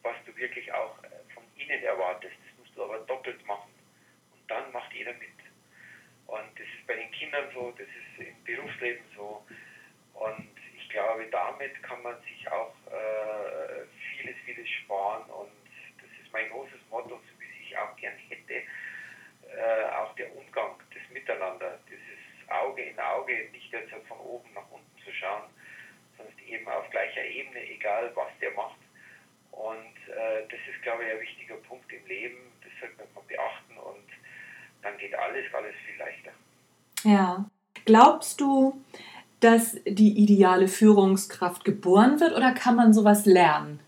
was 0.03 0.17
du 0.25 0.37
wirklich 0.37 0.73
auch 0.73 1.03
äh, 1.03 1.09
von 1.35 1.43
ihnen 1.57 1.83
erwartest. 1.83 2.37
Das 2.37 2.59
musst 2.59 2.77
du 2.77 2.85
aber 2.85 2.99
doppelt 3.01 3.45
machen. 3.47 3.73
Und 4.33 4.51
dann 4.51 4.71
macht 4.73 4.93
jeder 4.93 5.13
mit. 5.15 5.29
Und 6.27 6.51
das 6.55 6.67
ist 6.67 6.87
bei 6.87 6.95
den 6.95 7.11
Kindern 7.13 7.49
so, 7.55 7.73
das 7.73 7.87
ist 7.87 8.27
im 8.27 8.45
Berufsleben 8.45 9.05
so. 9.17 9.45
Und 10.15 10.51
ich 10.77 10.89
glaube, 10.89 11.27
damit 11.31 11.83
kann 11.83 12.03
man 12.03 12.21
sich 12.23 12.51
auch 12.51 12.75
äh, 12.87 13.85
vieles, 14.13 14.37
vieles 14.45 14.69
sparen. 14.69 15.29
Und 15.31 15.51
das 15.99 16.11
ist 16.23 16.33
mein 16.33 16.49
großes 16.51 16.81
Motto, 16.91 17.21
ich 17.67 17.77
auch 17.79 17.97
gern 17.97 18.17
hätte, 18.29 18.55
äh, 18.55 19.85
auch 19.93 20.15
der 20.15 20.35
Umgang, 20.35 20.77
das 20.93 21.03
Miteinander, 21.13 21.79
dieses 21.89 22.51
Auge 22.51 22.83
in 22.83 22.99
Auge, 22.99 23.49
nicht 23.53 23.73
jetzt 23.73 23.93
von 24.09 24.19
oben 24.19 24.53
nach 24.55 24.71
unten 24.71 24.99
zu 25.05 25.13
schauen, 25.13 25.45
sondern 26.17 26.39
eben 26.47 26.69
auf 26.69 26.89
gleicher 26.91 27.25
Ebene, 27.25 27.69
egal 27.69 28.11
was 28.15 28.31
der 28.41 28.53
macht. 28.53 28.79
Und 29.53 29.97
äh, 30.09 30.47
das 30.49 30.61
ist, 30.71 30.83
glaube 30.83 31.05
ich, 31.05 31.13
ein 31.13 31.21
wichtiger 31.21 31.57
Punkt 31.57 31.91
im 31.93 32.07
Leben, 32.07 32.53
das 32.63 32.73
sollte 32.81 33.09
man 33.15 33.27
beachten 33.27 33.77
und 33.79 34.09
dann 34.83 34.99
geht 34.99 35.15
alles, 35.15 35.53
alles 35.55 35.75
viel 35.87 35.97
leichter. 35.97 36.33
Ja. 37.07 37.49
Glaubst 37.85 38.41
du, 38.41 38.83
dass 39.39 39.79
die 39.85 40.19
ideale 40.19 40.67
Führungskraft 40.67 41.65
geboren 41.65 42.19
wird 42.19 42.33
oder 42.33 42.53
kann 42.53 42.75
man 42.75 42.93
sowas 42.93 43.27
lernen? 43.27 43.79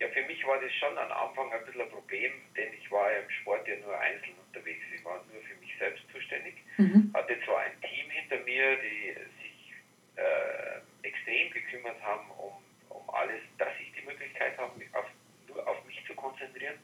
Ja, 0.00 0.08
für 0.08 0.26
mich 0.26 0.44
war 0.44 0.60
das 0.60 0.72
schon 0.74 0.98
am 0.98 1.12
Anfang 1.12 1.52
ein 1.52 1.64
bisschen 1.64 1.82
ein 1.82 1.90
Problem, 1.90 2.32
denn 2.56 2.72
ich 2.76 2.90
war 2.90 3.10
ja 3.12 3.18
im 3.18 3.30
Sport 3.30 3.68
ja 3.68 3.76
nur 3.76 3.96
einzeln 3.96 4.34
unterwegs. 4.48 4.82
Ich 4.94 5.04
war 5.04 5.22
nur 5.32 5.40
für 5.42 5.54
mich 5.60 5.72
selbst 5.78 6.02
zuständig. 6.12 6.54
Mhm. 6.76 7.12
Hatte 7.14 7.36
zwar 7.44 7.60
ein 7.60 7.80
Team 7.80 8.10
hinter 8.10 8.42
mir, 8.44 8.76
die 8.82 9.14
sich 9.38 9.72
äh, 10.16 11.06
extrem 11.06 11.52
gekümmert 11.52 12.02
haben 12.02 12.28
um, 12.36 12.52
um 12.90 13.14
alles, 13.14 13.40
dass 13.58 13.72
ich 13.80 13.92
die 13.94 14.04
Möglichkeit 14.04 14.58
habe, 14.58 14.76
mich 14.76 14.92
auf, 14.92 15.06
nur 15.46 15.66
auf 15.68 15.84
mich 15.86 16.02
zu 16.04 16.14
konzentrieren. 16.14 16.78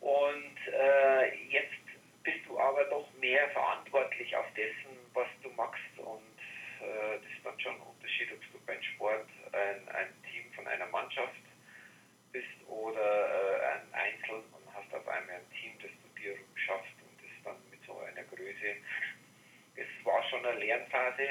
Und 0.00 0.58
äh, 0.68 1.32
jetzt 1.48 1.89
bist 2.22 2.40
du 2.46 2.58
aber 2.58 2.84
doch 2.84 3.08
mehr 3.20 3.48
verantwortlich 3.50 4.34
auf 4.36 4.46
dessen, 4.54 4.96
was 5.14 5.28
du 5.42 5.48
machst. 5.50 5.98
Und 5.98 6.38
äh, 6.80 7.18
das 7.22 7.32
ist 7.32 7.44
dann 7.44 7.58
schon 7.60 7.74
ein 7.74 7.82
Unterschied, 7.82 8.28
ob 8.32 8.40
du 8.52 8.66
beim 8.66 8.82
Sport 8.82 9.26
ein, 9.52 9.88
ein 9.88 10.08
Team 10.30 10.52
von 10.54 10.66
einer 10.66 10.86
Mannschaft 10.86 11.40
bist 12.32 12.46
oder 12.66 13.00
äh, 13.00 13.66
ein 13.66 13.94
Einzel 13.94 14.42
und 14.52 14.74
hast 14.74 14.92
auf 14.94 15.06
einmal 15.08 15.36
ein 15.36 15.50
Team, 15.50 15.72
das 15.82 15.90
du 15.90 16.20
dir 16.20 16.36
schaffst 16.54 16.94
und 17.02 17.18
das 17.18 17.30
dann 17.44 17.56
mit 17.70 17.82
so 17.84 17.98
einer 17.98 18.22
Größe. 18.24 18.76
Es 19.76 20.04
war 20.04 20.22
schon 20.28 20.44
eine 20.44 20.58
Lernphase, 20.58 21.28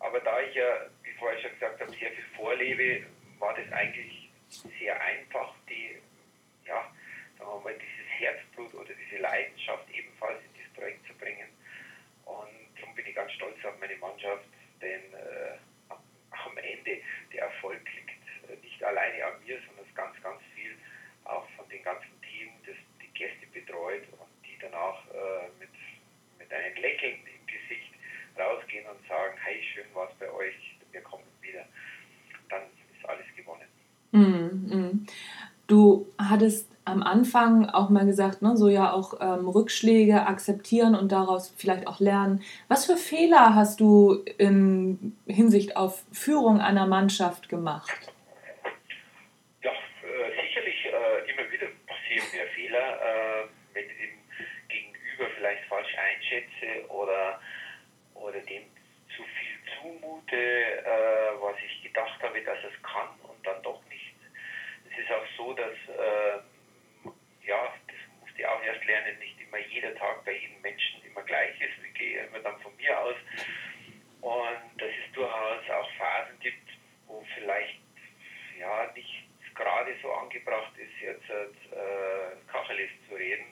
aber 0.00 0.20
da 0.20 0.40
ich 0.40 0.54
ja, 0.54 0.86
wie 1.02 1.12
vorher 1.12 1.40
schon 1.40 1.52
gesagt 1.52 1.80
habe, 1.80 1.90
sehr 1.92 2.10
viel 2.10 2.24
vorlebe, 2.36 3.06
war 3.38 3.54
das 3.54 3.70
eigentlich 3.72 4.30
sehr 4.78 5.00
einfach, 5.00 5.54
die, 5.68 5.98
ja, 6.66 6.90
sagen 7.38 7.50
wir 7.50 7.60
mal, 7.60 7.74
dieses 7.74 8.10
Herzblut 8.18 8.74
oder 8.74 8.92
diese 8.94 9.20
Leidenschaft 9.20 9.88
ebenfalls 9.92 10.40
in 10.44 10.54
dieses 10.54 10.72
Projekt 10.72 11.06
zu 11.06 11.14
bringen. 11.14 11.48
Und 12.24 12.78
darum 12.78 12.94
bin 12.94 13.06
ich 13.06 13.14
ganz 13.14 13.32
stolz 13.32 13.56
auf 13.64 13.78
meine 13.80 13.96
Mannschaft, 13.96 14.44
denn 14.80 15.02
äh, 15.14 15.58
am 15.88 16.56
Ende 16.56 17.00
der 17.32 17.42
Erfolg 17.42 17.80
liegt 17.94 18.50
äh, 18.50 18.56
nicht 18.62 18.82
alleine 18.82 19.24
an 19.24 19.44
mir, 19.44 19.58
sondern 19.66 19.84
ganz, 19.94 20.20
ganz 20.22 20.40
viel 20.54 20.76
auch 21.24 21.48
von 21.56 21.68
dem 21.68 21.82
ganzen 21.82 22.20
Team, 22.22 22.50
das 22.66 22.76
die 23.00 23.08
Gäste 23.14 23.46
betreut 23.52 24.02
und 24.12 24.28
die 24.44 24.58
danach 24.60 25.06
äh, 25.08 25.48
mit, 25.58 25.70
mit 26.38 26.52
einem 26.52 26.76
Lächeln 26.76 27.20
im 27.26 27.46
Gesicht 27.46 27.94
rausgehen 28.38 28.86
und 28.86 29.06
sagen, 29.08 29.36
hey, 29.42 29.62
schön 29.72 29.86
war 29.94 30.10
es 30.10 30.14
bei 30.18 30.30
euch, 30.30 30.76
wir 30.92 31.00
kommen 31.02 31.24
wieder. 31.40 31.64
Dann 32.48 32.62
ist 32.92 33.08
alles 33.08 33.26
gewonnen. 33.36 33.68
Mm, 34.12 34.76
mm. 34.76 35.06
Du 35.66 36.12
hattest 36.18 36.70
am 36.84 37.02
Anfang 37.24 37.70
auch 37.70 37.88
mal 37.88 38.04
gesagt, 38.04 38.42
ne, 38.42 38.56
so 38.56 38.68
ja 38.68 38.92
auch 38.92 39.14
ähm, 39.20 39.48
Rückschläge 39.48 40.26
akzeptieren 40.26 40.94
und 40.94 41.10
daraus 41.10 41.54
vielleicht 41.56 41.86
auch 41.86 42.00
lernen. 42.00 42.42
Was 42.68 42.84
für 42.84 42.96
Fehler 42.96 43.54
hast 43.54 43.80
du 43.80 44.22
in 44.36 45.16
Hinsicht 45.26 45.76
auf 45.76 46.04
Führung 46.12 46.60
einer 46.60 46.86
Mannschaft 46.86 47.48
gemacht? 47.48 48.12
Fehler, 52.54 53.00
äh, 53.02 53.48
wenn 53.72 53.84
ich 53.90 53.96
dem 53.96 54.18
Gegenüber 54.68 55.26
vielleicht 55.36 55.64
falsch 55.64 55.94
einschätze 55.96 56.88
oder 56.88 57.40
dem 58.48 58.64
zu 59.16 59.22
viel 59.22 59.58
zumute, 59.80 60.36
äh, 60.36 61.40
was 61.40 61.56
ich 61.64 61.82
gedacht 61.84 62.20
habe, 62.22 62.40
dass 62.42 62.58
es 62.64 62.82
kann 62.82 63.08
und 63.22 63.46
dann 63.46 63.62
doch 63.62 63.80
nicht. 63.88 64.14
Es 64.90 64.98
ist 64.98 65.10
auch 65.12 65.26
so, 65.36 65.52
dass, 65.54 65.72
äh, 65.88 66.38
ja, 67.46 67.74
das 67.86 67.96
musste 68.20 68.40
ich 68.40 68.46
auch 68.46 68.62
erst 68.62 68.84
lernen, 68.84 69.18
nicht 69.18 69.40
immer 69.40 69.58
jeder 69.58 69.94
Tag 69.94 70.24
bei 70.24 70.32
jedem 70.32 70.60
Menschen 70.62 71.04
immer 71.04 71.22
gleich 71.22 71.60
ist. 71.60 71.84
Ich 71.86 71.94
gehe 71.94 72.24
immer 72.24 72.40
dann 72.40 72.58
von 72.60 72.74
mir 72.76 72.98
aus. 72.98 73.16
Und 74.20 74.80
dass 74.80 74.90
es 74.90 75.12
durchaus 75.12 75.70
auch 75.70 75.90
Phasen 75.98 76.40
gibt, 76.40 76.70
wo 77.06 77.24
vielleicht 77.36 77.80
ja 78.58 78.90
nicht 78.94 79.28
gerade 79.54 79.94
so 80.02 80.12
angebracht 80.12 80.72
ist, 80.76 81.00
jetzt 81.00 81.30
äh, 81.30 82.50
Kacheles 82.50 82.90
zu 83.08 83.14
reden, 83.14 83.46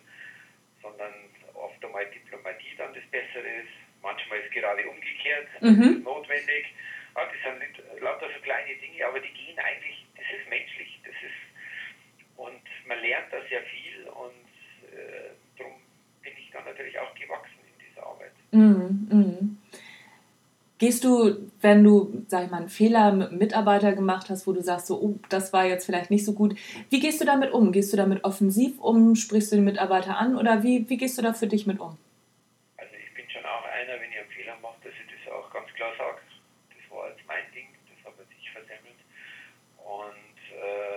sondern 0.80 1.12
oft 1.54 1.84
einmal 1.84 2.06
Diplomatie 2.06 2.74
dann 2.76 2.94
das 2.94 3.04
Bessere 3.10 3.46
ist. 3.62 3.70
Manchmal 4.02 4.40
ist 4.40 4.52
gerade 4.52 4.88
umgekehrt, 4.88 5.48
mhm. 5.62 6.02
notwendig. 6.02 6.66
Ja, 7.14 7.22
das 7.26 7.40
sind 7.44 7.58
nicht, 7.58 8.00
lauter 8.00 8.26
so 8.34 8.40
kleine 8.42 8.74
Dinge, 8.76 9.06
aber 9.06 9.20
die 9.20 9.32
gehen 9.32 9.58
eigentlich, 9.58 10.06
das 10.16 10.24
ist 10.32 10.48
menschlich. 10.48 11.00
Das 11.04 11.14
ist, 11.22 11.40
und 12.36 12.62
man 12.86 13.00
lernt 13.00 13.32
da 13.32 13.38
sehr 13.48 13.62
viel 13.62 14.04
und 14.08 14.48
äh, 14.92 15.30
darum 15.56 15.74
bin 16.22 16.32
ich 16.38 16.50
dann 16.50 16.64
natürlich 16.64 16.98
auch 16.98 17.14
gewachsen 17.14 17.60
in 17.62 17.86
dieser 17.86 18.06
Arbeit. 18.06 18.32
Mhm. 18.50 19.08
Mhm. 19.10 19.58
Gehst 20.78 21.04
du, 21.04 21.50
wenn 21.60 21.84
du, 21.84 22.24
sag 22.26 22.44
ich 22.44 22.50
mal, 22.50 22.58
einen 22.58 22.68
Fehler 22.68 23.12
mit 23.12 23.28
einem 23.28 23.38
Mitarbeiter 23.38 23.92
gemacht 23.92 24.30
hast, 24.30 24.48
wo 24.48 24.52
du 24.52 24.62
sagst, 24.62 24.88
so, 24.88 25.00
oh, 25.00 25.18
das 25.28 25.52
war 25.52 25.64
jetzt 25.64 25.86
vielleicht 25.86 26.10
nicht 26.10 26.24
so 26.24 26.34
gut, 26.34 26.58
wie 26.90 26.98
gehst 26.98 27.20
du 27.20 27.24
damit 27.24 27.52
um? 27.52 27.70
Gehst 27.70 27.92
du 27.92 27.96
damit 27.96 28.24
offensiv 28.24 28.80
um? 28.80 29.14
Sprichst 29.14 29.52
du 29.52 29.56
den 29.56 29.64
Mitarbeiter 29.64 30.18
an? 30.18 30.36
Oder 30.36 30.64
wie, 30.64 30.88
wie 30.88 30.96
gehst 30.96 31.16
du 31.18 31.22
da 31.22 31.34
für 31.34 31.46
dich 31.46 31.66
mit 31.66 31.78
um? 31.78 31.96
Also 32.76 32.94
ich 32.98 33.14
bin 33.14 33.30
schon 33.30 33.44
auch 33.44 33.64
einer, 33.64 34.00
wenn 34.00 34.10
ich 34.10 34.18
einen 34.18 34.30
Fehler 34.30 34.56
mache, 34.60 34.74
dass 34.82 34.92
ich 34.92 35.06
das 35.06 35.32
auch 35.32 35.48
ganz 35.52 35.72
klar 35.74 35.92
sage. 35.96 36.18
Das 36.74 36.90
war 36.90 37.08
jetzt 37.10 37.22
mein 37.28 37.46
Ding, 37.54 37.68
das 37.86 38.12
habe 38.12 38.26
ich 38.26 38.50
versemmelt. 38.50 38.98
Und 39.78 40.36
äh, 40.50 40.92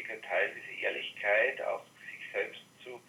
wichtiger 0.00 0.20
Teil, 0.22 0.50
diese 0.54 0.80
Ehrlichkeit, 0.80 1.60
auch 1.62 1.84
sich 2.10 2.32
selbst 2.32 2.60
zu, 2.82 3.00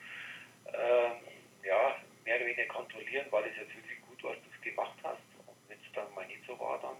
ähm, 0.67 1.17
ja, 1.63 1.97
mehr 2.25 2.35
oder 2.37 2.45
weniger 2.45 2.65
kontrollieren, 2.65 3.31
war 3.31 3.41
das 3.41 3.55
jetzt 3.57 3.75
wirklich 3.75 4.01
gut, 4.01 4.23
was 4.23 4.37
du 4.37 4.69
gemacht 4.69 4.97
hast. 5.03 5.21
Und 5.45 5.57
wenn 5.67 5.77
es 5.77 5.91
dann 5.93 6.13
mal 6.13 6.25
nicht 6.27 6.45
so 6.45 6.57
war, 6.59 6.79
dann, 6.81 6.97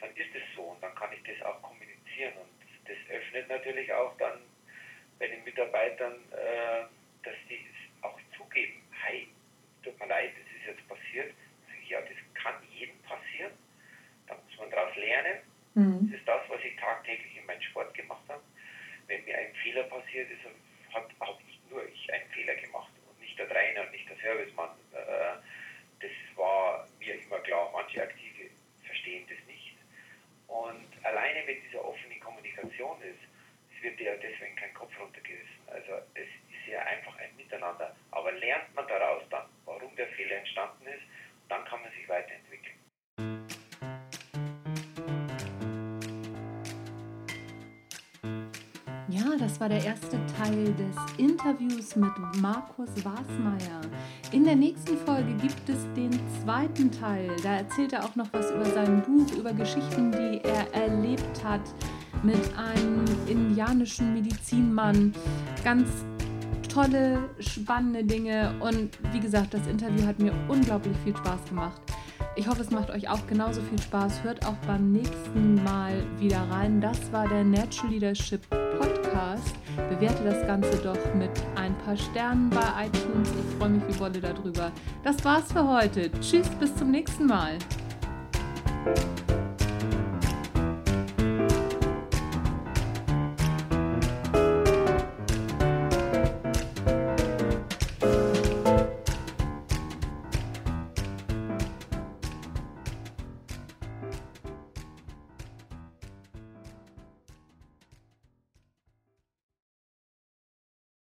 dann 0.00 0.10
ist 0.16 0.34
es 0.34 0.42
so 0.56 0.62
und 0.62 0.82
dann 0.82 0.94
kann 0.94 1.10
ich 1.12 1.22
das 1.24 1.44
auch 1.46 1.60
kommunizieren. 1.62 2.34
Und 2.36 2.50
das 2.86 2.96
öffnet 3.10 3.48
natürlich 3.48 3.92
auch 3.92 4.16
dann 4.18 4.40
bei 5.18 5.28
den 5.28 5.44
Mitarbeitern, 5.44 6.14
äh, 6.32 6.84
dass 7.22 7.36
die 7.48 7.66
es 7.66 8.04
auch 8.04 8.18
zugeben, 8.36 8.82
hey, 9.04 9.28
tut 9.82 9.98
mir 9.98 10.06
leid, 10.06 10.32
das 10.38 10.46
ist 10.56 10.66
jetzt 10.66 10.88
passiert. 10.88 11.34
Ja, 11.88 12.00
das 12.00 12.16
kann 12.34 12.54
jedem 12.72 12.98
passieren. 13.02 13.52
Da 14.26 14.34
muss 14.34 14.56
man 14.58 14.70
daraus 14.70 14.96
lernen. 14.96 15.38
Mhm. 15.74 16.10
Das 16.10 16.20
ist 16.20 16.28
das, 16.28 16.42
was 16.48 16.60
ich 16.64 16.76
tagtäglich 16.76 17.36
in 17.36 17.46
meinem 17.46 17.62
Sport 17.62 17.94
gemacht 17.94 18.22
habe. 18.28 18.42
Wenn 19.06 19.24
mir 19.24 19.36
ein 19.36 19.54
Fehler 19.62 19.84
passiert 19.84 20.30
ist, 20.30 20.44
Ja, 49.08 49.24
das 49.38 49.60
war 49.60 49.68
der 49.68 49.84
erste 49.84 50.18
Teil 50.38 50.72
des 50.74 50.96
Interviews 51.18 51.96
mit 51.96 52.10
Markus 52.40 52.88
Wasmeier. 53.04 53.80
In 54.30 54.44
der 54.44 54.56
nächsten 54.56 54.96
Folge 54.96 55.34
gibt 55.34 55.68
es 55.68 55.86
den 55.94 56.12
zweiten 56.40 56.90
Teil. 56.90 57.30
Da 57.42 57.56
erzählt 57.56 57.92
er 57.92 58.04
auch 58.04 58.14
noch 58.14 58.28
was 58.32 58.50
über 58.52 58.64
sein 58.64 59.02
Buch, 59.02 59.36
über 59.36 59.52
Geschichten, 59.52 60.12
die 60.12 60.40
er 60.44 60.72
erlebt 60.72 61.44
hat 61.44 61.60
mit 62.22 62.40
einem 62.56 63.04
indianischen 63.26 64.14
Medizinmann. 64.14 65.12
Ganz 65.64 65.88
tolle, 66.72 67.28
spannende 67.40 68.04
Dinge 68.04 68.54
und 68.60 68.98
wie 69.12 69.20
gesagt, 69.20 69.52
das 69.52 69.66
Interview 69.66 70.06
hat 70.06 70.20
mir 70.20 70.32
unglaublich 70.48 70.96
viel 71.04 71.14
Spaß 71.14 71.44
gemacht. 71.50 71.82
Ich 72.34 72.48
hoffe, 72.48 72.62
es 72.62 72.70
macht 72.70 72.90
euch 72.90 73.10
auch 73.10 73.26
genauso 73.26 73.60
viel 73.60 73.78
Spaß. 73.78 74.22
Hört 74.22 74.46
auch 74.46 74.56
beim 74.66 74.90
nächsten 74.90 75.62
Mal 75.62 76.02
wieder 76.18 76.40
rein. 76.50 76.80
Das 76.80 77.12
war 77.12 77.28
der 77.28 77.44
Natural 77.44 77.92
Leadership 77.92 78.40
Podcast. 78.48 79.54
Bewerte 79.90 80.24
das 80.24 80.46
Ganze 80.46 80.78
doch 80.78 81.14
mit 81.14 81.30
ein 81.56 81.76
paar 81.78 81.96
Sternen 81.96 82.48
bei 82.48 82.86
iTunes. 82.86 83.28
Ich 83.28 83.58
freue 83.58 83.68
mich 83.68 83.82
wie 83.86 84.00
Wolle 84.00 84.20
darüber. 84.20 84.72
Das 85.04 85.22
war's 85.24 85.52
für 85.52 85.66
heute. 85.66 86.10
Tschüss, 86.20 86.48
bis 86.58 86.74
zum 86.74 86.90
nächsten 86.90 87.26
Mal. 87.26 87.58